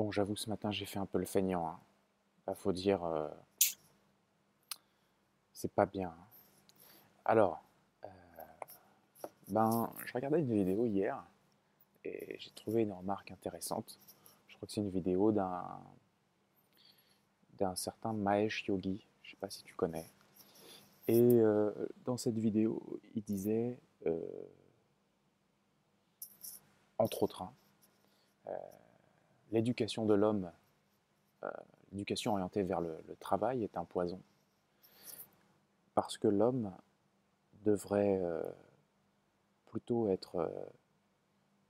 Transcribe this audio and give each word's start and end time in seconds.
Bon, 0.00 0.10
j'avoue, 0.10 0.34
ce 0.34 0.48
matin, 0.48 0.70
j'ai 0.70 0.86
fait 0.86 0.98
un 0.98 1.04
peu 1.04 1.18
le 1.18 1.26
feignant. 1.26 1.78
Hein. 2.46 2.54
Faut 2.54 2.72
dire, 2.72 3.04
euh, 3.04 3.28
c'est 5.52 5.70
pas 5.70 5.84
bien. 5.84 6.16
Alors, 7.22 7.62
euh, 8.04 8.08
ben, 9.48 9.92
je 10.06 10.12
regardais 10.14 10.40
une 10.40 10.54
vidéo 10.54 10.86
hier 10.86 11.22
et 12.02 12.34
j'ai 12.38 12.50
trouvé 12.52 12.80
une 12.80 12.94
remarque 12.94 13.30
intéressante. 13.30 13.98
Je 14.48 14.56
crois 14.56 14.66
que 14.66 14.72
c'est 14.72 14.80
une 14.80 14.88
vidéo 14.88 15.32
d'un 15.32 15.68
d'un 17.58 17.74
certain 17.76 18.14
Mahesh 18.14 18.68
Yogi. 18.68 19.06
Je 19.22 19.32
sais 19.32 19.36
pas 19.36 19.50
si 19.50 19.62
tu 19.64 19.74
connais. 19.74 20.06
Et 21.08 21.20
euh, 21.20 21.72
dans 22.06 22.16
cette 22.16 22.38
vidéo, 22.38 23.02
il 23.14 23.22
disait, 23.22 23.76
entre 26.96 27.22
autres, 27.22 27.42
hein, 27.42 27.52
l'éducation 29.52 30.06
de 30.06 30.14
l'homme, 30.14 30.50
euh, 31.44 31.50
l'éducation 31.92 32.32
orientée 32.32 32.62
vers 32.62 32.80
le, 32.80 32.96
travail 33.18 33.64
est 33.64 33.76
un 33.76 33.84
poison. 33.84 34.20
Parce 35.94 36.18
que 36.18 36.28
l'homme 36.28 36.72
devrait 37.64 38.18
euh, 38.22 38.42
plutôt 39.66 40.08
être 40.08 40.36
euh, 40.36 40.48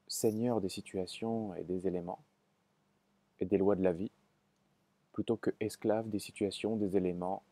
seigneur 0.06 0.61
des 0.61 0.69
situations 0.69 1.55
et 1.55 1.65
des 1.65 1.87
éléments 1.87 2.23
et 3.41 3.47
des 3.47 3.59
lois 3.59 3.77
de 3.77 3.83
la 3.83 3.92
vie, 3.92 4.11
plutôt 5.12 5.37
que 5.37 5.51
esclave 5.61 6.09
des 6.11 6.19
situations, 6.19 6.77
des 6.77 6.97
éléments 6.97 7.42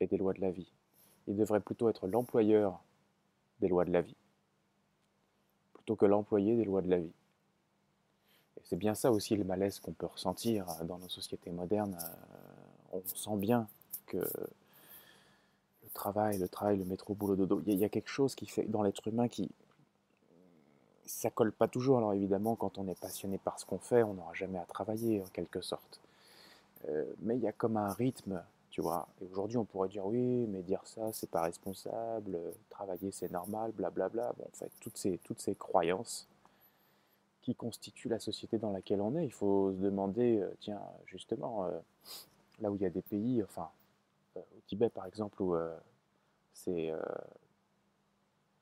et 0.00 0.06
des 0.06 0.18
lois 0.18 0.34
de 0.34 0.40
la 0.40 0.50
vie. 0.50 0.70
Il 1.26 1.36
devrait 1.36 1.60
plutôt 1.60 1.88
être 1.88 2.06
l'employeur 2.06 2.82
des 3.60 3.68
lois 3.68 3.84
de 3.84 3.90
la 3.90 4.02
vie, 4.02 4.16
plutôt 5.72 5.96
que 5.96 6.06
l'employé 6.06 6.56
des 6.56 6.64
lois 6.64 6.82
de 6.82 6.90
la 6.90 6.98
vie 6.98 7.12
c'est 8.68 8.76
bien 8.76 8.94
ça 8.94 9.10
aussi 9.10 9.34
le 9.34 9.44
malaise 9.44 9.80
qu'on 9.80 9.92
peut 9.92 10.06
ressentir 10.06 10.68
euh, 10.68 10.84
dans 10.84 10.98
nos 10.98 11.08
sociétés 11.08 11.50
modernes. 11.50 11.96
Euh, 12.92 12.98
on 12.98 13.02
sent 13.06 13.36
bien 13.36 13.66
que 14.06 14.18
le 14.18 15.90
travail, 15.94 16.38
le 16.38 16.48
travail, 16.48 16.76
le 16.76 16.84
métro, 16.84 17.14
boulot, 17.14 17.34
dodo, 17.34 17.62
il 17.66 17.78
y, 17.78 17.84
a 17.84 17.88
quelque 17.88 18.10
chose 18.10 18.34
qui 18.34 18.46
fait 18.46 18.64
dans 18.64 18.82
l'être 18.82 19.06
humain 19.08 19.28
qui. 19.28 19.50
Ça 21.06 21.30
colle 21.30 21.52
pas 21.52 21.68
toujours. 21.68 21.96
Alors 21.96 22.12
évidemment, 22.12 22.56
quand 22.56 22.76
on 22.76 22.86
est 22.86 23.00
passionné 23.00 23.38
par 23.38 23.58
ce 23.58 23.64
qu'on 23.64 23.78
fait, 23.78 24.02
on 24.02 24.12
n'aura 24.12 24.34
jamais 24.34 24.58
à 24.58 24.66
travailler 24.66 25.22
en 25.22 25.28
quelque 25.28 25.62
sorte. 25.62 26.00
Euh, 26.88 27.04
mais 27.20 27.36
il 27.36 27.42
y 27.42 27.48
a 27.48 27.52
comme 27.52 27.78
un 27.78 27.90
rythme, 27.94 28.42
tu 28.70 28.82
vois. 28.82 29.08
Et 29.22 29.24
aujourd'hui, 29.24 29.56
on 29.56 29.64
pourrait 29.64 29.88
dire 29.88 30.04
oui, 30.04 30.46
mais 30.48 30.60
dire 30.60 30.82
ça, 30.84 31.10
c'est 31.14 31.30
pas 31.30 31.40
responsable. 31.40 32.38
Travailler, 32.68 33.10
c'est 33.10 33.32
normal, 33.32 33.72
blablabla. 33.72 34.34
Bon, 34.36 34.44
en 34.44 34.56
fait, 34.56 34.70
toutes 34.80 34.98
ces, 34.98 35.16
toutes 35.24 35.40
ces 35.40 35.54
croyances 35.54 36.28
qui 37.48 37.54
constitue 37.54 38.10
la 38.10 38.18
société 38.18 38.58
dans 38.58 38.72
laquelle 38.72 39.00
on 39.00 39.16
est. 39.16 39.24
Il 39.24 39.32
faut 39.32 39.72
se 39.72 39.78
demander, 39.78 40.38
euh, 40.38 40.54
tiens, 40.60 40.82
justement, 41.06 41.64
euh, 41.64 41.78
là 42.60 42.70
où 42.70 42.76
il 42.76 42.82
y 42.82 42.84
a 42.84 42.90
des 42.90 43.00
pays, 43.00 43.42
enfin, 43.42 43.70
euh, 44.36 44.40
au 44.40 44.60
Tibet 44.66 44.90
par 44.90 45.06
exemple, 45.06 45.42
où 45.42 45.56
c'est, 46.52 46.92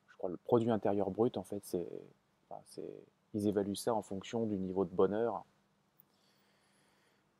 je 0.07 0.17
crois, 0.17 0.29
le 0.29 0.37
produit 0.37 0.71
intérieur 0.71 1.11
brut, 1.11 1.35
en 1.35 1.43
fait, 1.43 1.59
c'est, 1.65 1.85
ils 3.33 3.47
évaluent 3.47 3.75
ça 3.75 3.93
en 3.93 4.01
fonction 4.01 4.45
du 4.45 4.55
niveau 4.55 4.85
de 4.85 4.95
bonheur 4.95 5.43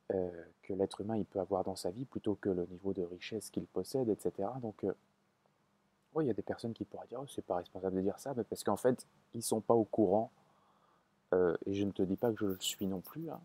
que 0.08 0.72
l'être 0.72 1.00
humain 1.00 1.16
il 1.16 1.24
peut 1.24 1.38
avoir 1.38 1.64
dans 1.64 1.76
sa 1.76 1.90
vie 1.90 2.04
plutôt 2.04 2.34
que 2.34 2.48
le 2.48 2.66
niveau 2.66 2.92
de 2.92 3.02
richesse 3.02 3.48
qu'il 3.48 3.66
possède, 3.66 4.10
etc. 4.10 4.48
Donc, 4.60 4.84
oui, 6.14 6.24
il 6.24 6.28
y 6.28 6.30
a 6.30 6.34
des 6.34 6.42
personnes 6.42 6.74
qui 6.74 6.84
pourraient 6.84 7.06
dire, 7.06 7.20
oh, 7.22 7.26
c'est 7.26 7.44
pas 7.44 7.56
responsable 7.56 7.96
de 7.96 8.02
dire 8.02 8.18
ça, 8.18 8.34
parce 8.34 8.64
qu'en 8.64 8.76
fait, 8.76 9.06
ils 9.32 9.42
sont 9.42 9.62
pas 9.62 9.74
au 9.74 9.84
courant 9.84 10.30
euh, 11.34 11.56
et 11.66 11.74
je 11.74 11.84
ne 11.84 11.90
te 11.90 12.02
dis 12.02 12.16
pas 12.16 12.30
que 12.30 12.38
je 12.38 12.46
le 12.46 12.56
suis 12.60 12.86
non 12.86 13.00
plus, 13.00 13.30
hein, 13.30 13.40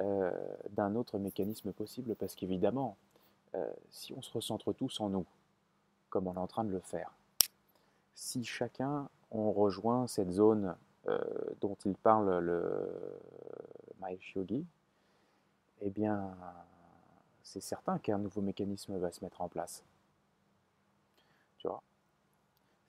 euh, 0.00 0.30
d'un 0.70 0.94
autre 0.96 1.18
mécanisme 1.18 1.72
possible, 1.72 2.14
parce 2.14 2.34
qu'évidemment, 2.34 2.96
euh, 3.54 3.66
si 3.90 4.12
on 4.12 4.22
se 4.22 4.32
recentre 4.32 4.72
tous 4.72 5.00
en 5.00 5.08
nous, 5.08 5.26
comme 6.10 6.26
on 6.26 6.34
est 6.34 6.38
en 6.38 6.46
train 6.46 6.64
de 6.64 6.70
le 6.70 6.80
faire, 6.80 7.10
si 8.14 8.44
chacun 8.44 9.08
on 9.30 9.52
rejoint 9.52 10.06
cette 10.06 10.30
zone 10.30 10.74
dont 11.60 11.76
il 11.84 11.94
parle 11.94 12.38
le 12.38 12.88
Mahesh 14.00 14.34
Yogi, 14.34 14.64
eh 15.80 15.90
bien, 15.90 16.34
c'est 17.44 17.60
certain 17.60 17.98
qu'un 17.98 18.18
nouveau 18.18 18.40
mécanisme 18.40 18.98
va 18.98 19.12
se 19.12 19.22
mettre 19.22 19.40
en 19.40 19.48
place. 19.48 19.84
Tu 21.58 21.68
vois? 21.68 21.82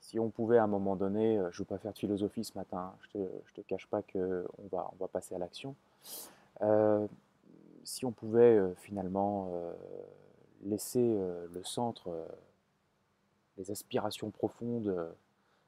Si 0.08 0.18
on 0.18 0.30
pouvait 0.30 0.56
à 0.56 0.64
un 0.64 0.68
moment 0.68 0.96
donné, 0.96 1.36
euh, 1.36 1.50
je 1.52 1.56
ne 1.56 1.58
veux 1.58 1.64
pas 1.66 1.76
faire 1.76 1.92
de 1.92 1.98
philosophie 1.98 2.42
ce 2.42 2.56
matin, 2.56 2.94
je 3.12 3.18
ne 3.18 3.26
te, 3.54 3.60
cache 3.60 3.86
pas 3.88 4.00
qu'on 4.00 4.66
va, 4.72 4.90
on 4.92 4.96
va 4.96 5.06
passer 5.06 5.34
à 5.34 5.38
l'action, 5.38 5.76
euh, 6.62 7.06
si 7.84 8.06
on 8.06 8.10
pouvait 8.10 8.56
euh, 8.56 8.74
finalement 8.76 9.52
laisser 10.64 11.18
le 11.52 11.62
centre, 11.62 12.10
les 13.58 13.70
aspirations 13.70 14.30
profondes 14.30 15.14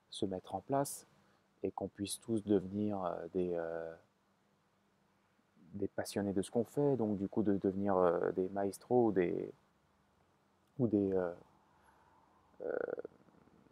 se 0.08 0.24
mettre 0.24 0.54
en 0.54 0.60
place 0.60 1.06
et 1.62 1.70
qu'on 1.70 1.88
puisse 1.88 2.18
tous 2.18 2.42
devenir 2.42 2.98
des, 3.34 3.56
des 5.74 5.86
passionnés 5.86 6.32
de 6.32 6.40
ce 6.40 6.50
qu'on 6.50 6.64
fait, 6.64 6.96
donc 6.96 7.18
du 7.18 7.28
coup 7.28 7.42
de 7.42 7.58
devenir 7.58 7.94
des 8.34 8.48
maestros 8.48 9.08
ou 9.08 9.12
des, 9.12 9.52
ou 10.78 10.88
des 10.88 11.12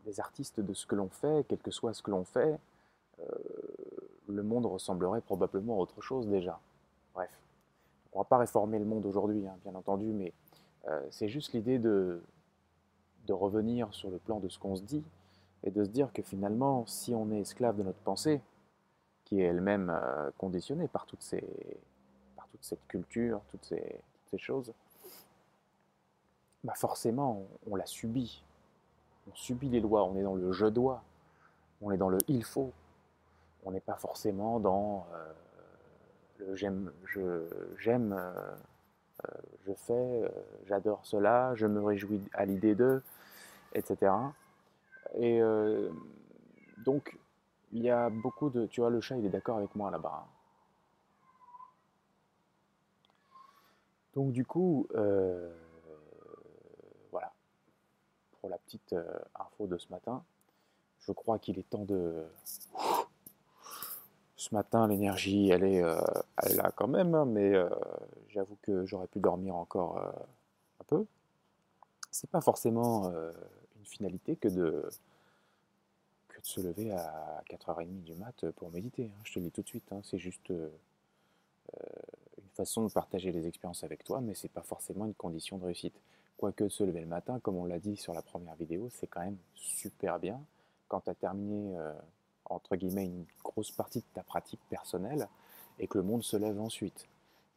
des 0.09 0.21
artistes 0.21 0.61
de 0.61 0.73
ce 0.73 0.87
que 0.87 0.95
l'on 0.95 1.11
fait, 1.11 1.45
quel 1.49 1.59
que 1.59 1.71
soit 1.71 1.93
ce 1.93 2.03
que 2.03 2.11
l'on 2.11 2.25
fait, 2.25 2.59
euh, 3.21 3.25
le 4.27 4.43
monde 4.43 4.65
ressemblerait 4.65 5.21
probablement 5.21 5.75
à 5.75 5.81
autre 5.81 6.01
chose 6.01 6.27
déjà. 6.29 6.59
Bref, 7.15 7.31
on 8.13 8.19
ne 8.19 8.25
va 8.25 8.29
pas 8.29 8.39
réformer 8.39 8.79
le 8.79 8.87
monde 8.87 9.05
aujourd'hui, 9.05 9.47
hein, 9.47 9.57
bien 9.65 9.75
entendu, 9.75 10.07
mais 10.07 10.33
euh, 10.89 11.07
c'est 11.11 11.29
juste 11.29 11.53
l'idée 11.53 11.79
de, 11.79 12.23
revenir 13.29 13.93
sur 13.93 14.09
le 14.09 14.17
plan 14.17 14.41
de 14.41 14.49
ce 14.49 14.59
qu'on 14.59 14.75
se 14.75 14.81
dit 14.81 15.05
et 15.63 15.71
de 15.71 15.85
se 15.85 15.91
dire 15.91 16.11
que 16.15 16.23
finalement, 16.23 16.87
si 16.87 17.15
on 17.15 17.31
est 17.31 17.41
esclave 17.41 17.77
de 17.77 17.83
notre 17.83 17.99
pensée, 17.99 18.41
qui 19.27 19.43
est 19.43 19.45
elle-même 19.45 19.91
euh, 19.91 20.31
conditionnée 20.39 20.89
par, 20.89 21.05
toutes 21.05 21.21
ces, 21.21 21.45
toute 22.51 22.65
cette 22.65 22.87
culture, 22.89 23.43
toutes 23.51 23.67
ces, 23.67 24.01
ces 24.31 24.39
choses, 24.39 24.73
bah 26.65 26.73
forcément, 26.75 27.47
on, 27.67 27.73
on 27.73 27.77
la 27.77 27.85
subit 27.85 28.43
on 29.29 29.35
subit 29.35 29.69
les 29.69 29.81
lois, 29.81 30.05
on 30.05 30.17
est 30.17 30.23
dans 30.23 30.35
le 30.35 30.53
je 30.53 30.67
dois, 30.67 31.03
on 31.81 31.91
est 31.91 31.97
dans 31.97 32.09
le 32.09 32.19
il 32.29 32.45
faut, 32.45 32.73
on 33.65 33.73
n'est 33.73 33.81
pas 33.81 33.97
forcément 33.97 34.61
dans 34.61 35.07
euh, 35.15 35.33
le 36.39 36.55
j'aime, 36.55 36.93
je, 37.07 37.21
euh, 37.21 37.47
euh, 38.15 39.31
je 39.67 39.73
fais, 39.75 40.33
j'adore 40.67 41.05
cela, 41.05 41.55
je 41.55 41.67
me 41.67 41.83
réjouis 41.83 42.23
à 42.33 42.45
l'idée 42.45 42.75
de, 42.75 43.03
etc. 43.75 44.13
Et 45.17 45.41
donc, 46.85 47.19
il 47.73 47.83
y 47.83 47.91
a 47.91 48.11
beaucoup 48.11 48.51
de. 48.51 48.67
Tu 48.67 48.81
vois, 48.81 48.91
le 48.91 49.01
chat, 49.01 49.17
il 49.17 49.27
est 49.27 49.31
d'accord 49.31 49.59
avec 49.59 49.75
moi 49.75 49.91
là-bas. 49.91 50.27
Donc, 54.15 54.33
du 54.33 54.45
coup, 54.45 54.87
pour 58.41 58.49
la 58.49 58.59
petite 58.59 58.93
euh, 58.93 59.05
info 59.39 59.67
de 59.67 59.79
ce 59.79 59.89
matin. 59.91 60.25
Je 61.01 61.13
crois 61.13 61.39
qu'il 61.39 61.59
est 61.59 61.69
temps 61.69 61.85
de... 61.85 62.27
Ce 64.37 64.55
matin, 64.55 64.87
l'énergie, 64.87 65.51
elle, 65.51 65.65
est, 65.65 65.83
euh, 65.83 66.01
là 66.55 66.71
quand 66.77 66.87
même, 66.87 67.15
hein, 67.15 67.25
mais 67.25 67.55
euh, 67.55 67.69
j'avoue 68.29 68.57
que 68.63 68.87
j'aurais 68.87 69.09
pu 69.09 69.19
dormir 69.19 69.57
encore 69.57 69.99
un 69.99 70.85
peu. 70.85 71.05
C'est 72.13 72.31
pas 72.31 72.41
forcément 72.41 73.11
une 73.77 73.85
finalité 73.85 74.37
que 74.37 74.47
de, 74.47 74.89
que 76.29 76.41
de 76.41 76.47
se 76.47 76.61
lever 76.61 76.93
à 76.93 77.43
4h30 77.51 78.05
du 78.05 78.15
mat 78.15 78.49
pour 78.53 78.71
méditer. 78.71 79.07
Hein. 79.07 79.21
Je 79.25 79.35
te 79.35 79.39
le 79.41 79.47
dis 79.47 79.51
tout 79.51 79.63
de 79.63 79.69
suite, 79.69 79.93
hein. 79.93 80.01
c'est 80.05 80.19
juste 80.19 80.51
une 80.51 80.71
façon 82.55 82.87
de 82.87 82.93
partager 82.93 83.33
les 83.33 83.47
expériences 83.49 83.83
avec 83.83 84.05
toi, 84.05 84.21
mais 84.21 84.35
c'est 84.35 84.49
pas 84.49 84.63
forcément 84.63 85.05
une 85.05 85.15
condition 85.15 85.59
de 85.59 85.65
réussite. 85.65 86.01
Quoique 86.39 86.69
se 86.69 86.85
lever 86.85 87.01
le 87.01 87.07
matin, 87.07 87.41
comme 87.41 87.57
on 87.57 87.65
l'a 87.65 87.81
dit 87.81 87.97
sur 87.97 88.15
la 88.15 88.23
première 88.23 88.55
vidéo, 88.55 88.89
c'est 88.93 89.09
quand 89.09 89.23
même 89.23 89.37
super 89.55 90.21
bien 90.21 90.41
quand 90.87 91.01
tu 91.01 91.11
as 91.11 91.15
terminé, 91.15 91.77
euh, 91.77 91.93
entre 92.45 92.77
guillemets, 92.77 93.07
une 93.07 93.27
grosse 93.43 93.73
partie 93.73 93.99
de 93.99 94.07
ta 94.15 94.23
pratique 94.23 94.61
personnelle 94.71 95.29
et 95.81 95.89
que 95.89 95.99
le 95.99 96.05
monde 96.05 96.23
se 96.23 96.37
lève 96.37 96.61
ensuite. 96.61 97.09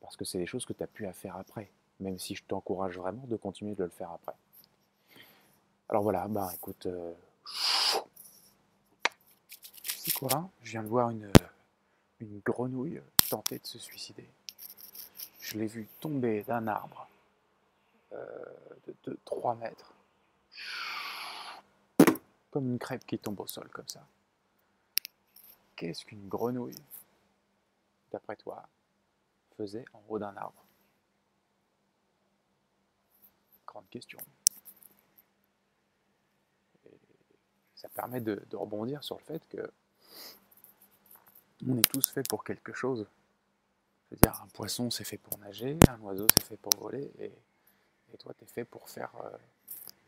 Parce 0.01 0.17
que 0.17 0.25
c'est 0.25 0.39
des 0.39 0.47
choses 0.47 0.65
que 0.65 0.73
tu 0.73 0.81
as 0.81 0.87
pu 0.87 1.07
faire 1.13 1.37
après, 1.37 1.69
même 1.99 2.17
si 2.17 2.33
je 2.33 2.43
t'encourage 2.43 2.97
vraiment 2.97 3.23
de 3.27 3.37
continuer 3.37 3.75
de 3.75 3.83
le 3.83 3.91
faire 3.91 4.11
après. 4.11 4.33
Alors 5.87 6.01
voilà, 6.01 6.27
bah 6.27 6.49
écoute, 6.55 6.87
euh, 6.87 7.13
c'est 9.85 10.13
quoi 10.15 10.49
Je 10.63 10.71
viens 10.71 10.83
de 10.83 10.87
voir 10.87 11.11
une, 11.11 11.31
une 12.19 12.39
grenouille 12.39 12.99
tenter 13.29 13.59
de 13.59 13.67
se 13.67 13.77
suicider. 13.77 14.27
Je 15.39 15.59
l'ai 15.59 15.67
vue 15.67 15.87
tomber 15.99 16.41
d'un 16.41 16.65
arbre 16.65 17.07
euh, 18.13 18.45
de, 19.05 19.17
3 19.25 19.55
mètres. 19.55 19.93
Comme 22.49 22.69
une 22.71 22.79
crêpe 22.79 23.05
qui 23.05 23.17
tombe 23.17 23.39
au 23.39 23.47
sol, 23.47 23.69
comme 23.69 23.87
ça. 23.87 24.05
Qu'est-ce 25.75 26.05
qu'une 26.05 26.27
grenouille, 26.27 26.75
d'après 28.11 28.35
toi 28.35 28.67
faisait 29.57 29.85
en 29.93 30.03
haut 30.09 30.19
d'un 30.19 30.35
arbre? 30.35 30.63
Grande 33.65 33.89
question. 33.89 34.19
ça 37.81 37.89
permet 37.89 38.21
de, 38.21 38.39
rebondir 38.53 39.03
sur 39.03 39.17
le 39.17 39.23
fait 39.23 39.47
que 39.47 39.71
on 41.67 41.77
est 41.77 41.91
tous 41.91 42.11
faits 42.11 42.27
pour 42.29 42.43
quelque 42.43 42.73
chose. 42.73 43.07
C'est-à-dire, 44.07 44.39
un 44.41 44.47
poisson, 44.47 44.91
c'est 44.91 45.03
fait 45.03 45.17
pour 45.17 45.37
nager, 45.39 45.77
un 45.89 45.99
oiseau, 46.01 46.27
c'est 46.33 46.43
fait 46.43 46.57
pour 46.57 46.73
voler, 46.79 47.11
et, 47.17 47.31
toi, 48.17 48.33
tu 48.37 48.43
es 48.43 48.47
fait 48.47 48.65
pour 48.65 48.89
faire 48.89 49.11
euh, 49.23 49.29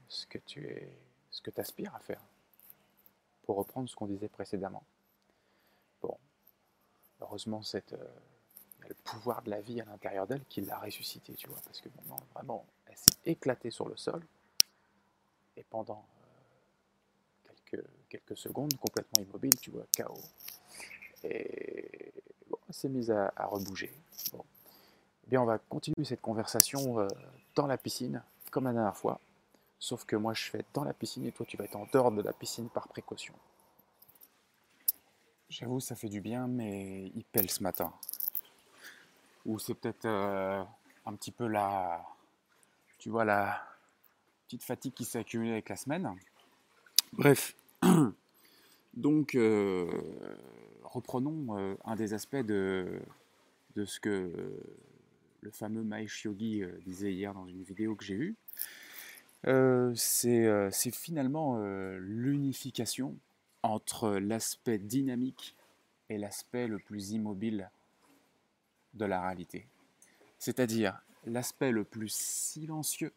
ce 0.07 0.25
que 0.27 0.37
tu 0.37 0.67
es, 0.67 0.89
ce 1.31 1.41
que 1.41 1.51
aspires 1.59 1.95
à 1.95 1.99
faire. 1.99 2.21
Pour 3.43 3.57
reprendre 3.57 3.89
ce 3.89 3.95
qu'on 3.95 4.07
disait 4.07 4.29
précédemment. 4.29 4.83
Bon, 6.01 6.17
heureusement, 7.21 7.61
cette, 7.63 7.93
euh, 7.93 8.07
le 8.87 8.95
pouvoir 9.03 9.41
de 9.41 9.49
la 9.49 9.61
vie 9.61 9.81
à 9.81 9.85
l'intérieur 9.85 10.27
d'elle 10.27 10.43
qui 10.45 10.61
l'a 10.61 10.77
ressuscitée, 10.79 11.33
tu 11.33 11.47
vois, 11.47 11.59
parce 11.65 11.81
que 11.81 11.89
vraiment, 12.33 12.65
elle 12.85 12.97
s'est 12.97 13.17
éclatée 13.25 13.71
sur 13.71 13.87
le 13.87 13.97
sol, 13.97 14.23
et 15.55 15.63
pendant 15.63 16.05
quelques, 18.09 18.37
secondes, 18.37 18.73
complètement 18.77 19.23
immobile, 19.23 19.55
tu 19.59 19.71
vois, 19.71 19.85
chaos. 19.91 20.21
Et 21.23 22.13
elle 22.67 22.73
s'est 22.73 22.89
mise 22.89 23.11
à, 23.11 23.31
rebouger. 23.45 23.91
Eh 25.25 25.29
bien, 25.29 25.41
on 25.41 25.45
va 25.45 25.57
continuer 25.57 26.03
cette 26.03 26.21
conversation 26.21 26.99
euh, 26.99 27.07
dans 27.55 27.65
la 27.65 27.77
piscine, 27.77 28.21
comme 28.51 28.65
la 28.65 28.73
dernière 28.73 28.97
fois. 28.97 29.19
Sauf 29.79 30.05
que 30.05 30.15
moi, 30.15 30.33
je 30.33 30.43
fais 30.43 30.65
dans 30.73 30.83
la 30.83 30.93
piscine 30.93 31.25
et 31.25 31.31
toi, 31.31 31.45
tu 31.45 31.55
vas 31.57 31.63
être 31.63 31.75
en 31.75 31.87
dehors 31.93 32.11
de 32.11 32.21
la 32.21 32.33
piscine 32.33 32.69
par 32.69 32.87
précaution. 32.87 33.33
J'avoue, 35.49 35.79
ça 35.79 35.95
fait 35.95 36.09
du 36.09 36.19
bien, 36.19 36.47
mais 36.47 37.11
il 37.15 37.23
pèle 37.23 37.49
ce 37.49 37.63
matin. 37.63 37.93
Ou 39.45 39.59
c'est 39.59 39.75
peut-être 39.75 40.05
euh, 40.05 40.63
un 41.05 41.15
petit 41.15 41.31
peu 41.31 41.47
la, 41.47 42.05
tu 42.97 43.09
vois, 43.09 43.23
la 43.23 43.61
petite 44.45 44.63
fatigue 44.63 44.93
qui 44.93 45.05
s'est 45.05 45.19
accumulée 45.19 45.51
avec 45.51 45.69
la 45.69 45.75
semaine. 45.75 46.15
Bref, 47.13 47.55
donc 48.93 49.35
euh, 49.35 49.89
reprenons 50.83 51.77
un 51.85 51.95
des 51.95 52.13
aspects 52.13 52.35
de, 52.35 53.01
de 53.75 53.85
ce 53.85 53.99
que 53.99 54.31
le 55.43 55.51
fameux 55.51 55.83
Mahesh 55.83 56.23
Yogi 56.23 56.63
euh, 56.63 56.79
disait 56.85 57.13
hier 57.13 57.33
dans 57.33 57.45
une 57.45 57.63
vidéo 57.63 57.95
que 57.95 58.03
j'ai 58.03 58.15
eue. 58.15 58.35
c'est 59.95 60.91
finalement 60.91 61.57
l'unification 61.97 63.17
entre 63.61 64.11
l'aspect 64.11 64.77
dynamique 64.77 65.55
et 66.09 66.17
l'aspect 66.17 66.67
le 66.67 66.79
plus 66.79 67.11
immobile 67.11 67.69
de 68.93 69.05
la 69.05 69.21
réalité. 69.21 69.67
C'est-à-dire 70.39 71.01
l'aspect 71.25 71.71
le 71.71 71.83
plus 71.83 72.13
silencieux, 72.13 73.13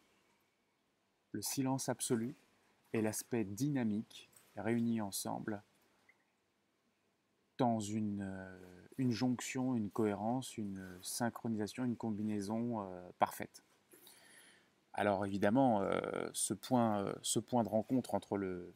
le 1.33 1.43
silence 1.43 1.89
absolu, 1.89 2.35
et 2.93 3.03
l'aspect 3.03 3.45
dynamique 3.45 4.31
réunis 4.57 5.01
ensemble 5.01 5.63
dans 7.59 7.81
une, 7.81 8.23
euh, 8.23 8.86
une, 8.99 9.11
jonction, 9.11 9.75
une 9.75 9.91
cohérence, 9.91 10.57
une 10.59 10.99
synchronisation, 11.03 11.85
une 11.85 11.97
combinaison 11.97 12.83
euh, 12.83 13.11
parfaite. 13.19 13.63
Alors 14.93 15.27
évidemment, 15.27 15.83
euh, 15.83 16.01
ce, 16.33 16.55
point, 16.55 17.05
de 17.05 17.69
rencontre 17.69 18.15
entre 18.15 18.39
le, 18.39 18.73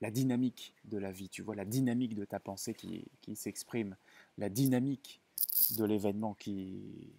la 0.00 0.10
dynamique 0.10 0.74
de 0.84 0.98
la 0.98 1.12
vie, 1.12 1.28
tu 1.28 1.42
vois, 1.42 1.54
la 1.54 1.64
dynamique 1.64 2.14
de 2.14 2.24
ta 2.24 2.40
pensée 2.40 2.74
qui, 2.74 3.08
s'exprime, 3.36 3.96
la 4.38 4.48
dynamique 4.48 5.20
de 5.76 5.84
l'événement 5.84 6.34
qui, 6.34 7.12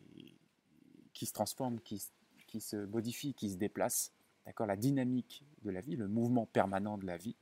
qui 1.14 1.26
se 1.26 1.34
transforme, 1.34 1.80
qui, 1.80 2.04
qui 2.48 2.60
se 2.60 2.76
modifie, 2.76 3.34
qui 3.34 3.50
se 3.50 3.58
déplace, 3.58 4.12
d'accord, 4.46 4.68
la 4.68 4.76
dynamique 4.76 5.44
de 5.64 5.72
la 5.72 5.82
vie, 5.82 5.96
le 5.96 6.08
mouvement 6.08 6.46
permanent 6.46 6.98
de 6.98 7.06
la 7.06 7.18
vie, 7.18 7.36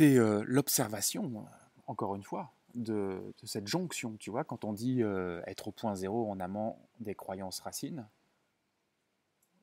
c'est 0.00 0.16
euh, 0.16 0.42
l'observation, 0.46 1.44
encore 1.86 2.14
une 2.14 2.22
fois, 2.22 2.52
de, 2.74 3.34
cette 3.44 3.66
jonction. 3.66 4.16
Tu 4.18 4.30
vois, 4.30 4.44
quand 4.44 4.64
on 4.64 4.72
dit 4.72 5.02
euh, 5.02 5.42
être 5.46 5.68
au 5.68 5.72
point 5.72 5.94
zéro 5.94 6.30
en 6.30 6.40
amont 6.40 6.78
des 7.00 7.14
croyances 7.14 7.60
racines, 7.60 8.08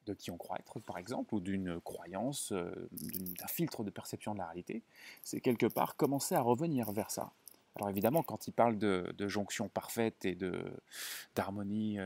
de 0.06 0.14
qui 0.14 0.30
on 0.30 0.38
croit 0.38 0.60
être, 0.60 0.80
par 0.80 1.00
exemple, 1.00 1.34
ou 1.34 1.40
d'une 1.40 1.82
croyance, 1.82 2.52
euh, 2.52 2.88
d'un 2.92 3.48
filtre 3.48 3.84
de 3.84 3.90
perception 3.90 4.34
de 4.34 4.38
la 4.38 4.46
réalité, 4.46 4.84
c'est 5.24 5.42
quelque 5.42 5.66
part 5.66 5.96
commencer 5.96 6.36
à 6.36 6.42
revenir 6.42 6.92
vers 6.92 7.10
ça. 7.10 7.32
Alors 7.76 7.90
évidemment, 7.90 8.22
quand 8.22 8.48
il 8.48 8.52
parle 8.52 8.78
de, 8.78 9.12
jonction 9.28 9.70
parfaite 9.70 10.24
et 10.24 10.38
d'harmonie 11.36 11.98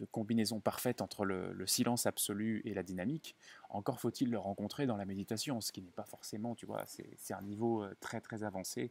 de 0.00 0.06
combinaison 0.06 0.60
parfaite 0.60 1.02
entre 1.02 1.26
le, 1.26 1.66
silence 1.66 2.06
absolu 2.06 2.62
et 2.64 2.72
la 2.72 2.82
dynamique, 2.82 3.36
encore 3.68 4.00
faut-il 4.00 4.30
le 4.30 4.38
rencontrer 4.38 4.86
dans 4.86 4.96
la 4.96 5.04
méditation, 5.04 5.60
ce 5.60 5.72
qui 5.72 5.82
n'est 5.82 5.90
pas 5.90 6.04
forcément, 6.04 6.54
tu 6.54 6.64
vois, 6.66 6.84
c'est 6.86 7.34
un 7.34 7.42
niveau 7.42 7.84
euh, 7.84 7.94
très 8.00 8.20
très 8.20 8.42
avancé 8.42 8.90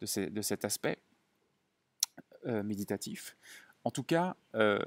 de, 0.00 0.42
cet 0.42 0.64
aspect 0.64 0.98
euh, 2.46 2.62
méditatif. 2.62 3.36
En 3.84 3.90
tout 3.90 4.02
cas, 4.02 4.36
euh, 4.54 4.78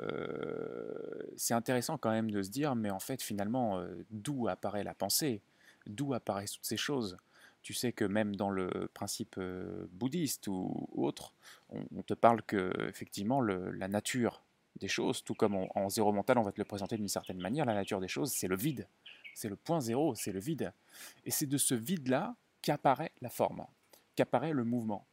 c'est 1.35 1.55
intéressant 1.55 1.97
quand 1.97 2.11
même 2.11 2.29
de 2.29 2.43
se 2.43 2.49
dire, 2.49 2.75
mais 2.75 2.91
en 2.91 2.99
fait 2.99 3.21
finalement, 3.21 3.83
d'où 4.11 4.47
apparaît 4.47 4.83
la 4.83 4.93
pensée? 4.93 5.41
D'où 5.87 6.13
apparaissent 6.13 6.53
toutes 6.53 6.65
ces 6.65 6.77
choses? 6.77 7.17
Tu 7.63 7.73
sais 7.73 7.91
que 7.91 8.05
même 8.05 8.35
dans 8.35 8.49
le 8.49 8.89
principe 8.93 9.39
bouddhiste 9.91 10.47
ou 10.47 10.87
autre, 10.95 11.33
on, 11.69 12.01
te 12.03 12.13
parle 12.13 12.41
que 12.43 12.71
effectivement 12.87 13.41
la 13.41 13.87
nature 13.87 14.43
des 14.77 14.87
choses, 14.87 15.23
tout 15.23 15.33
comme 15.33 15.55
en 15.55 15.89
zéro 15.89 16.11
mental, 16.11 16.37
on 16.37 16.43
va 16.43 16.51
te 16.51 16.59
le 16.59 16.65
présenter 16.65 16.97
d'une 16.97 17.07
certaine 17.07 17.39
manière, 17.39 17.65
la 17.65 17.73
nature 17.73 17.99
des 17.99 18.07
choses, 18.07 18.31
c'est 18.31 18.47
le 18.47 18.55
vide. 18.55 18.87
C'est 19.33 19.49
le 19.49 19.55
point 19.55 19.79
zéro, 19.79 20.15
c'est 20.15 20.31
le 20.31 20.39
vide. 20.39 20.73
Et 21.25 21.31
c'est 21.31 21.45
de 21.45 21.57
ce 21.57 21.75
vide-là 21.75 22.35
qu'apparaît 22.61 23.11
la 23.21 23.29
forme, 23.29 23.65
qu'apparaît 24.15 24.53
le 24.53 24.63
mouvement. 24.63 25.07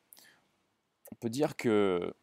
On 1.13 1.15
peut 1.15 1.31
dire 1.31 1.57
que 1.57 2.15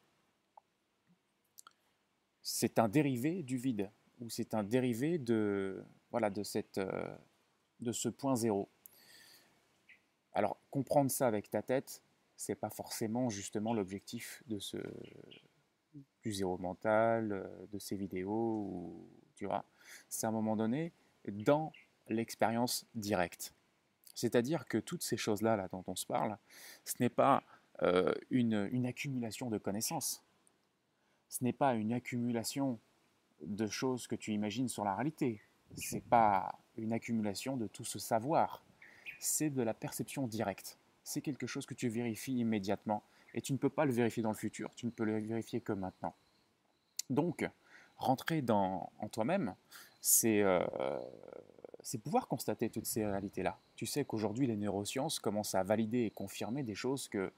c'est 2.42 2.80
un 2.80 2.90
dérivé 2.90 3.44
du 3.44 3.58
vide, 3.58 3.92
ou 4.20 4.30
c'est 4.30 4.54
un 4.54 4.64
dérivé 4.64 5.18
de, 5.18 5.84
voilà, 6.10 6.30
de, 6.30 6.44
cette, 6.44 6.80
euh, 6.80 7.16
de 7.80 7.92
ce 7.92 8.10
point 8.10 8.36
zéro. 8.36 8.70
Alors, 10.34 10.58
comprendre 10.70 11.12
ça 11.12 11.28
avec 11.28 11.50
ta 11.50 11.62
tête, 11.62 12.04
c'est 12.36 12.56
pas 12.56 12.70
forcément 12.70 13.30
justement 13.30 13.74
l'objectif 13.74 14.42
de 14.48 14.60
ce, 14.60 14.78
du 16.24 16.32
zéro 16.32 16.58
mental, 16.58 17.32
euh, 17.32 17.66
de 17.72 17.80
ces 17.80 17.96
vidéos, 17.96 19.08
tu 19.36 19.46
vois, 19.46 19.66
c'est 20.10 20.26
à 20.26 20.30
un 20.30 20.34
moment 20.34 20.56
donné 20.56 20.94
dans 21.28 21.72
l'expérience 22.08 22.86
directe. 22.96 23.54
C'est-à-dire 24.14 24.66
que 24.66 24.78
toutes 24.78 25.04
ces 25.04 25.18
choses-là 25.18 25.56
là, 25.56 25.68
dont 25.70 25.84
on 25.88 25.96
se 25.96 26.06
parle, 26.06 26.38
ce 26.86 26.96
n'est 27.00 27.10
pas 27.10 27.44
euh, 27.82 28.14
une, 28.30 28.70
une, 28.72 28.86
accumulation 28.86 29.50
de 29.50 29.58
connaissances. 29.58 30.24
Ce 31.30 31.44
n'est 31.44 31.54
pas 31.54 31.74
une 31.76 31.94
accumulation 31.94 32.80
de 33.42 33.68
choses 33.68 34.08
que 34.08 34.16
tu 34.16 34.32
imagines 34.32 34.68
sur 34.68 34.84
la 34.84 34.96
réalité. 34.96 35.42
Ce 35.78 35.96
n'est 35.96 36.02
pas 36.02 36.60
une 36.78 36.94
accumulation 36.94 37.58
de 37.58 37.68
tout 37.68 37.86
ce 37.86 37.98
savoir. 37.98 38.64
C'est 39.20 39.50
de 39.50 39.62
la 39.62 39.74
perception 39.74 40.28
directe. 40.28 40.78
C'est 41.04 41.22
quelque 41.22 41.48
chose 41.48 41.66
que 41.66 41.74
tu 41.74 41.88
vérifies 41.88 42.38
immédiatement 42.38 43.04
et 43.34 43.42
tu 43.42 43.54
ne 43.54 43.58
peux 43.58 43.70
pas 43.70 43.86
le 43.86 43.92
vérifier 43.92 44.24
dans 44.24 44.32
le 44.32 44.36
futur, 44.36 44.74
tu 44.76 44.86
ne 44.86 44.92
peux 44.92 45.04
le 45.04 45.20
vérifier 45.20 45.62
que 45.62 45.74
maintenant. 45.74 46.14
Donc, 47.10 47.48
rentrer 47.98 48.42
dans, 48.42 48.92
en 49.00 49.08
toi-même, 49.08 49.56
euh, 50.26 51.00
c'est 51.84 51.98
pouvoir 51.98 52.28
constater 52.28 52.70
toutes 52.70 52.86
ces 52.86 53.06
réalités-là. 53.06 53.58
Tu 53.76 53.86
sais 53.86 54.06
qu'aujourd'hui, 54.06 54.48
les 54.48 54.58
neurosciences 54.58 55.20
commencent 55.20 55.56
à 55.56 55.64
valider 55.64 56.06
et 56.06 56.10
confirmer 56.10 56.64
des 56.64 56.76
choses 56.76 57.08
que 57.08 57.32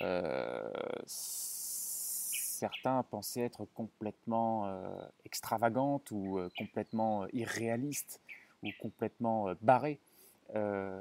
euh, 0.00 0.70
certains 1.06 3.02
pensaient 3.04 3.42
être 3.42 3.66
complètement 3.74 4.66
euh, 4.66 5.04
extravagantes 5.24 6.10
ou 6.10 6.40
complètement 6.56 7.26
irréalistes 7.32 8.20
ou 8.62 8.70
complètement 8.80 9.52
barrées. 9.60 9.98
Euh, 10.54 11.00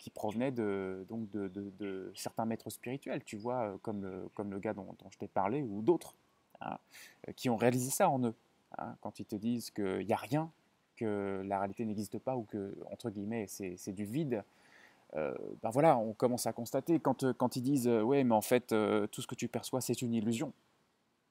qui 0.00 0.10
provenaient 0.10 0.50
de, 0.50 1.06
donc 1.08 1.30
de, 1.30 2.12
certains 2.16 2.44
maîtres 2.44 2.70
spirituels, 2.70 3.22
tu 3.22 3.36
vois, 3.36 3.68
euh, 3.68 3.76
comme 3.82 4.02
le, 4.02 4.28
comme 4.34 4.50
le 4.50 4.58
gars 4.58 4.74
dont, 4.74 4.96
je 5.12 5.16
t'ai 5.16 5.28
parlé, 5.28 5.62
ou 5.62 5.80
d'autres, 5.80 6.16
hein, 6.60 6.76
euh, 7.28 7.32
qui 7.36 7.48
ont 7.50 7.56
réalisé 7.56 7.88
ça 7.90 8.10
en 8.10 8.18
eux. 8.24 8.34
Hein, 8.78 8.96
quand 9.00 9.20
ils 9.20 9.26
te 9.26 9.36
disent 9.36 9.70
qu'il 9.70 10.04
n'y 10.04 10.12
a 10.12 10.16
rien, 10.16 10.50
que 10.96 11.40
la 11.46 11.60
réalité 11.60 11.84
n'existe 11.84 12.18
pas, 12.18 12.34
ou 12.34 12.42
que, 12.42 12.76
entre 12.90 13.10
guillemets, 13.10 13.46
c'est 13.46 13.92
du 13.92 14.04
vide, 14.04 14.42
ben 15.14 15.70
voilà, 15.70 15.96
on 15.96 16.12
commence 16.12 16.46
à 16.46 16.52
constater, 16.52 16.98
quand, 16.98 17.32
quand 17.34 17.54
ils 17.54 17.62
disent, 17.62 17.88
ouais, 17.88 18.24
mais 18.24 18.34
en 18.34 18.42
fait, 18.42 18.74
tout 19.12 19.22
ce 19.22 19.26
que 19.28 19.36
tu 19.36 19.46
perçois, 19.46 19.80
c'est 19.80 20.02
une 20.02 20.14
illusion. 20.14 20.52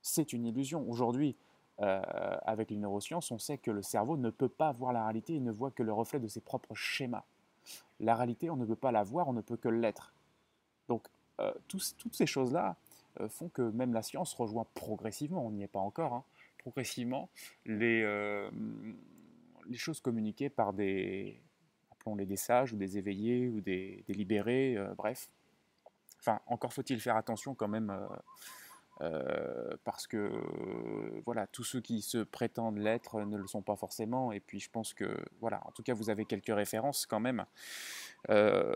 C'est 0.01 0.31
une 0.31 0.45
illusion. 0.45 0.89
Aujourd'hui, 0.89 1.35
avec 1.77 2.71
les 2.71 2.77
neurosciences, 2.77 3.31
on 3.31 3.37
sait 3.37 3.57
que 3.57 3.71
le 3.71 3.81
cerveau 3.81 4.17
ne 4.17 4.29
peut 4.29 4.49
pas 4.49 4.71
voir 4.71 4.93
la 4.93 5.03
réalité, 5.03 5.35
il 5.35 5.43
ne 5.43 5.51
voit 5.51 5.71
que 5.71 5.83
le 5.83 5.93
reflet 5.93 6.19
de 6.19 6.27
ses 6.27 6.41
propres 6.41 6.73
schémas. 6.73 7.25
La 7.99 8.15
réalité, 8.15 8.49
on 8.49 8.55
ne 8.55 8.65
peut 8.65 8.75
pas 8.75 8.91
la 8.91 9.03
voir, 9.03 9.27
on 9.27 9.33
ne 9.33 9.41
peut 9.41 9.57
que 9.57 9.69
l'être. 9.69 10.13
Donc, 10.87 11.07
toutes 11.67 12.13
ces 12.13 12.25
choses-là 12.25 12.75
font 13.29 13.49
que 13.49 13.61
même 13.61 13.93
la 13.93 14.01
science 14.01 14.33
rejoint 14.33 14.65
progressivement, 14.73 15.45
on 15.45 15.51
n'y 15.51 15.63
est 15.63 15.67
pas 15.67 15.79
encore, 15.79 16.13
hein, 16.13 16.23
progressivement 16.57 17.29
les, 17.65 18.03
les 19.67 19.77
choses 19.77 20.01
communiquées 20.01 20.49
par 20.49 20.73
des, 20.73 21.41
appelons-les 21.91 22.25
des 22.25 22.35
sages 22.35 22.73
ou 22.73 22.77
des 22.77 22.97
éveillés 22.97 23.47
ou 23.47 23.61
des, 23.61 24.03
libérés, 24.09 24.77
bref. 24.97 25.29
Enfin, 26.19 26.41
encore 26.47 26.73
faut-il 26.73 26.99
faire 26.99 27.15
attention 27.15 27.55
quand 27.55 27.69
même 27.69 27.95
euh, 29.01 29.77
parce 29.85 30.07
que 30.07 30.29
voilà, 31.25 31.47
tous 31.47 31.63
ceux 31.63 31.79
qui 31.79 32.01
se 32.01 32.17
prétendent 32.17 32.79
l'être 32.79 33.21
ne 33.21 33.37
le 33.37 33.47
sont 33.47 33.61
pas 33.61 33.75
forcément. 33.75 34.31
Et 34.31 34.39
puis 34.39 34.59
je 34.59 34.69
pense 34.69 34.93
que 34.93 35.17
voilà, 35.39 35.61
en 35.65 35.71
tout 35.71 35.83
cas, 35.83 35.93
vous 35.93 36.09
avez 36.09 36.25
quelques 36.25 36.53
références 36.53 37.05
quand 37.05 37.19
même, 37.19 37.45
euh, 38.29 38.73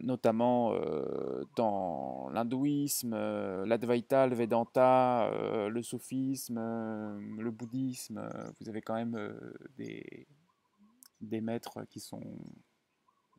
notamment 0.00 0.72
euh, 0.72 1.44
dans 1.56 2.28
l'hindouisme, 2.32 3.16
l'Advaita, 3.64 4.26
le 4.28 4.36
Vedanta, 4.36 5.30
le 5.68 5.82
soufisme, 5.82 6.60
le 7.38 7.50
bouddhisme. 7.50 8.28
Vous 8.60 8.68
avez 8.68 8.82
quand 8.82 8.94
même 8.94 9.34
des, 9.76 10.26
des 11.20 11.40
maîtres 11.40 11.84
qui 11.90 11.98
sont 11.98 12.22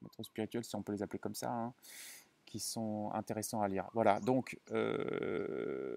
maîtres 0.01 0.23
spirituels, 0.23 0.63
si 0.63 0.75
on 0.75 0.81
peut 0.81 0.91
les 0.91 1.03
appeler 1.03 1.19
comme 1.19 1.35
ça. 1.35 1.51
Hein, 1.51 1.73
qui 2.47 2.59
sont 2.59 3.11
intéressants 3.13 3.61
à 3.61 3.67
lire. 3.67 3.87
Voilà, 3.93 4.19
donc 4.19 4.57
euh, 4.71 5.95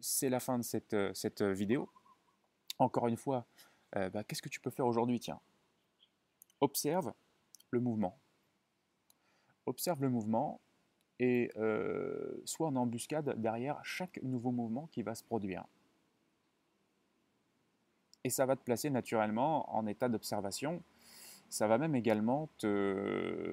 c'est 0.00 0.30
la 0.30 0.40
fin 0.40 0.58
de 0.58 0.64
cette, 0.64 0.96
cette, 1.14 1.42
vidéo. 1.42 1.88
Encore 2.78 3.06
une 3.06 3.18
fois, 3.18 3.46
euh, 3.96 4.10
bah, 4.10 4.24
qu'est-ce 4.24 4.42
que 4.42 4.48
tu 4.48 4.60
peux 4.60 4.70
faire 4.70 4.86
aujourd'hui 4.86 5.20
Tiens, 5.20 5.40
observe 6.60 7.12
le 7.70 7.80
mouvement. 7.80 8.18
Observe 9.66 10.00
le 10.02 10.08
mouvement 10.08 10.60
et 11.20 11.50
euh, 11.56 12.40
sois 12.46 12.68
en 12.68 12.76
embuscade 12.76 13.40
derrière 13.40 13.78
chaque 13.84 14.20
nouveau 14.22 14.50
mouvement 14.50 14.88
qui 14.90 15.02
va 15.02 15.14
se 15.14 15.22
produire. 15.22 15.64
Et 18.24 18.30
ça 18.30 18.46
va 18.46 18.56
te 18.56 18.62
placer 18.64 18.88
naturellement 18.88 19.72
en 19.76 19.86
état 19.86 20.08
d'observation. 20.08 20.82
Ça 21.50 21.66
va 21.66 21.76
même 21.76 21.94
également 21.94 22.48
te 22.56 23.52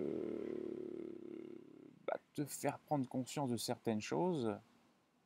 te 2.33 2.45
faire 2.45 2.79
prendre 2.79 3.07
conscience 3.07 3.49
de 3.49 3.57
certaines 3.57 4.01
choses 4.01 4.55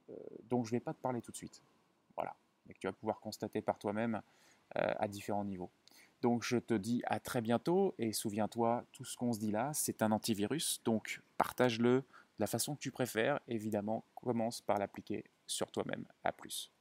euh, 0.10 0.16
dont 0.50 0.64
je 0.64 0.74
ne 0.74 0.78
vais 0.78 0.84
pas 0.84 0.94
te 0.94 1.02
parler 1.02 1.22
tout 1.22 1.32
de 1.32 1.38
suite. 1.38 1.62
Voilà, 2.16 2.36
et 2.70 2.74
que 2.74 2.80
tu 2.80 2.88
vas 2.88 2.94
pouvoir 2.94 3.20
constater 3.20 3.62
par 3.62 3.80
toi-même 3.80 4.22
euh, 4.78 4.94
à 4.98 5.08
différents 5.08 5.46
niveaux. 5.46 5.72
Donc 6.22 6.44
je 6.44 6.58
te 6.58 6.74
dis 6.74 7.02
à 7.06 7.20
très 7.20 7.42
bientôt 7.42 7.96
et 7.98 8.14
souviens-toi, 8.14 8.86
tout 8.92 9.04
ce 9.04 9.18
qu'on 9.18 9.34
se 9.34 9.40
dit 9.40 9.52
là, 9.52 9.72
c'est 9.74 10.02
un 10.02 10.12
antivirus, 10.12 10.82
donc 10.86 11.22
partage-le 11.38 12.00
de 12.00 12.40
la 12.40 12.48
façon 12.48 12.76
que 12.76 12.80
tu 12.80 12.92
préfères. 12.92 13.40
Évidemment, 13.48 14.06
commence 14.16 14.62
par 14.62 14.80
l'appliquer 14.80 15.26
sur 15.48 15.70
toi-même. 15.72 16.06
À 16.24 16.32
plus. 16.32 16.72